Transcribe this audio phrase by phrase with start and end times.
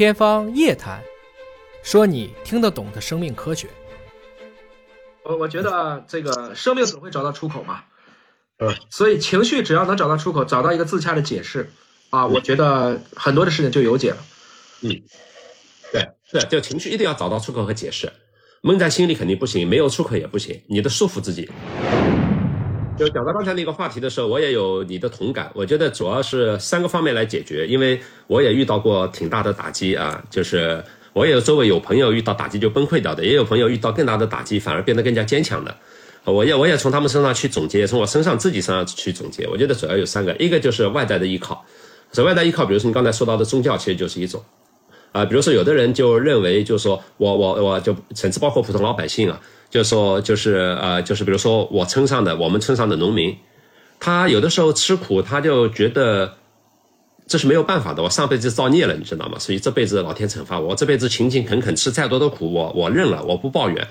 [0.00, 0.98] 天方夜谭，
[1.82, 3.68] 说你听得懂的生命科学。
[5.24, 7.82] 我我觉得这个生命总会找到出口嘛，
[8.60, 11.70] 嗯，所以情绪只要能找到出口，找到一个自洽的解释
[12.08, 14.16] 啊，我觉得很多的事情就有解了。
[14.80, 15.02] 嗯，
[15.92, 18.10] 对，是，就情绪一定要找到出口和解释，
[18.62, 21.46] 闷在心里肯定不行，没有出口也不行，你得束缚自己。
[23.00, 25.50] 就讲到刚才那个话题的时候，我也有你的同感。
[25.54, 30.84] 我觉得主要是三个方面来解决，因为我也遇到过挺大的打击啊，就是
[31.14, 35.74] 我也周围有朋友遇到打击就崩溃掉的，也有朋友遇到更大的打击反而变得更加坚强的。
[36.24, 39.48] 我也我也从他们身上去总结，从我身上自己身上去总结。
[39.48, 41.64] 我觉得主要有三个，一个就是外在的依靠，
[42.12, 44.44] 所外在依靠，比如说你刚才说到的宗教，其实就是一种。
[45.12, 49.40] 啊，比如说有的人就认为，就是说我我我就甚至包括普通老百姓啊。
[49.70, 53.36] 就是说就是呃，就是比如说我村上的我们村上的农民，
[54.00, 56.34] 他有的时候吃苦，他就觉得
[57.28, 58.02] 这是没有办法的。
[58.02, 59.38] 我上辈子造孽了，你知道吗？
[59.38, 60.74] 所以这辈子老天惩罚我。
[60.74, 63.86] 这辈子勤勤恳恳吃再多的苦，我我认了，我不抱怨。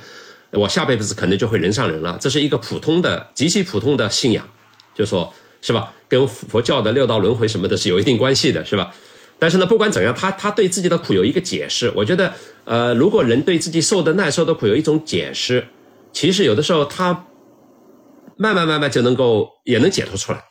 [0.51, 2.17] 我下辈子可能就会人上人了。
[2.19, 4.45] 这是一个普通的、极其普通的信仰，
[4.93, 5.93] 就说是吧？
[6.09, 8.93] 跟佛教的六道轮回什么的是有一定关系的，是吧？
[9.39, 11.91] 但是呢，不管怎样，他他对自己的苦有一个解释。
[11.95, 12.33] 我觉得，
[12.65, 15.65] 呃，如果人对自己受的难受的苦有一种解释，
[16.11, 17.27] 其实有的时候他
[18.37, 20.43] 慢慢慢慢就能够也能解脱出来。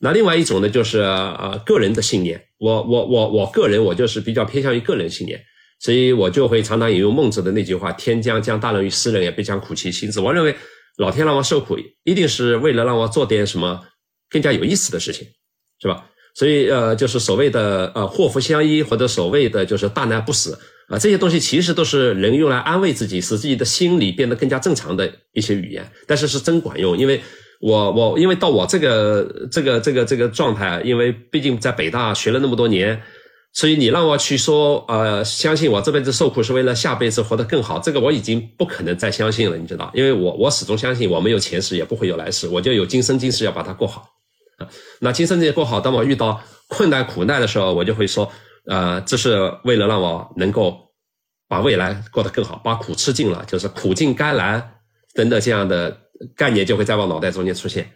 [0.00, 2.40] 那另外一种呢，就是呃个人的信念。
[2.58, 5.40] 我我我我个人我就是比较偏向于个人信念，
[5.80, 10.54] 所以我就会常常引用孟子的那句话：“天将降大任于斯人也，必将苦其心志。”我认为
[10.96, 13.80] 老天让我受苦，一定是为了让我做点什么
[14.30, 15.26] 更加有意思的事情，
[15.80, 16.06] 是吧？
[16.34, 20.58] 所以，呃，就是所谓的呃祸福相依，或者所谓的就是大难不死
[20.88, 25.90] 啊，这些东西其实都是人用来安慰自己，使自己的心理变得更加正常的一些语言。
[26.06, 27.20] 但是是真管用，因为
[27.60, 33.02] 我我因为到我这个这个这个这个状态，因为毕竟在北大学了那么多年，
[33.52, 39.90] 所以你让我去说呃，相信我这辈子受苦是为了下辈子活得更好，这个我已经不可能再相信了，你知道？
[39.94, 44.06] 因为我我始终相信我没有前世，也不会有来世，我就有今生今世要把它过好。
[45.00, 48.30] 那今生这些过好，当我遇到困难苦难的时候，我就会说，
[48.66, 50.90] 呃，这是为了让我能够
[51.48, 54.74] 把未来过得更好，把苦吃尽了，就是苦尽甘来
[55.14, 55.96] 等等这样的
[56.36, 57.90] 概念就会在我脑袋中间出现。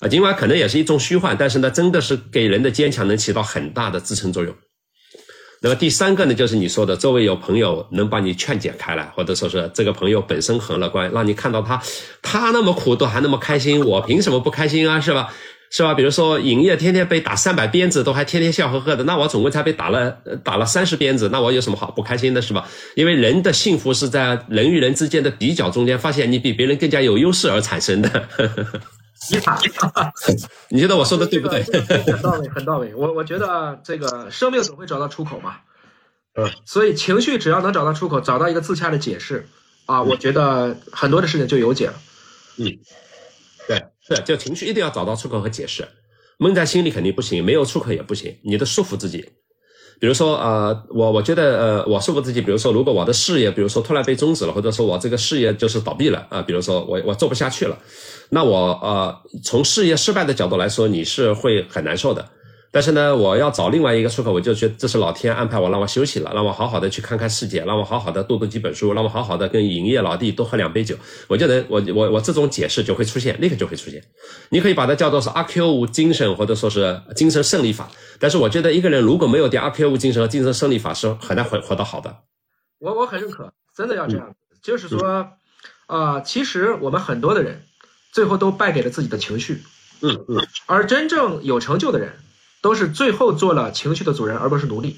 [0.00, 4.54] 啊，尽管可能也是一种虚幻，但是呢，真的是给人的坚强能起到很大的支撑作用。
[5.60, 11.82] 那么第三个呢，就是你说的，周围有朋友能把你劝解开来，或者说是这个朋友本身很乐观，让你看到他，
[12.22, 15.00] 他那么苦都还那么开心，我凭什么不开心啊？
[15.00, 15.34] 是吧？
[15.70, 15.94] 是吧？
[15.94, 20.10] 比如说，营业天天被打三百鞭子，都还天天笑呵呵的，那我总共才被打了
[20.42, 22.66] 打了三十鞭子，那我有什么好不开心的，是吧？
[22.94, 28.28] 因为人的幸福是在人与人之间的比较中间，发现你比别人更加有优势而产生的。
[30.70, 31.62] 你觉得我说的对不对？
[31.62, 32.94] 很到位，很到位。
[32.94, 35.56] 我我觉得这个生命总会找到出口嘛。
[36.34, 36.48] 嗯。
[36.64, 39.48] 所以情绪只要能找到出口，找到一个自洽的解释
[39.86, 41.94] 啊，我觉得很多的事情就有解了。
[42.58, 42.78] 嗯。
[43.66, 45.86] 对，是，就情绪一定要找到出口和解释，
[46.38, 49.28] 闷在心里肯定不行，没有出口也不行，你得束缚自己。
[50.00, 57.76] 比如说，呃，我我觉得，呃，我束缚自己，比如说，如果我的事业，比如说突然被终止了，或者说我这个事业就是倒闭了啊，比如说我我做不下去了，
[58.30, 62.30] 那我呃，从事业失败的角度来说，你是会很难受的。
[62.70, 70.94] 但是呢，我要找另外一个出口，我就觉得这是老天安排我让我休息了，让我好好的去看看世界，让我好好的读读几本书，让我好好的跟营业老弟多喝两杯酒，
[71.28, 74.04] 我就能我我我这种解释就会出现，立刻就会出现。
[74.50, 77.88] 你可以把它叫做是阿 Q 五精神，或者说是精神胜利法。
[78.20, 82.14] 但是我觉得一个人如果没有点阿 Q 五精神和精神胜利法，是很难活活得好的。
[82.80, 85.30] 我我很认可，真的要这样，就是说，
[85.86, 87.62] 啊，其实我们很多的人
[88.12, 89.62] 最后都败给了自己的情绪，
[90.02, 92.12] 嗯嗯，而真正有成就的人。
[92.60, 94.96] 都是最后做了情绪的主人，而不是奴隶。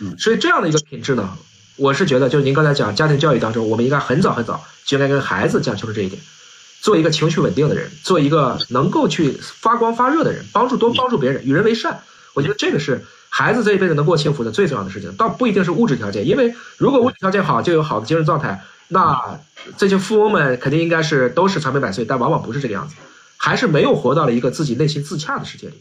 [0.00, 1.36] 嗯，所以这样的一个品质呢，
[1.76, 6.20] 我是觉得，就是您刚才讲家庭教育当中，我们应该很早很早就应该跟孩子讲清楚这一点，
[6.80, 12.00] 做一个情绪稳定的人，做一个能够去发光发热的人，帮助多帮助别人，与人为善。
[12.34, 19.38] 我觉得这个是孩子这一辈子能过幸福的最重要的事情，倒不一定是物质条件，因为如果物质条件好，就有好的精神状态，那
[19.76, 22.94] 这些富翁们肯定应该是都是长命百岁，但往往不是这个样子，
[23.36, 25.74] 还是没有活到了一个自己内心自洽的世界里。